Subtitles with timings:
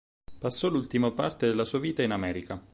[0.39, 2.59] Passò l'ultima parte della sua vita in America.